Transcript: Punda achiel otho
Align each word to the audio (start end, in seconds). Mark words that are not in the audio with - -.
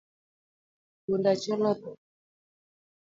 Punda 1.03 1.29
achiel 1.35 1.61
otho 1.71 1.91